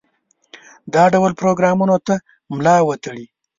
[0.93, 2.13] دا ډول پروګرامونو ته
[2.55, 3.25] ملا وتړي.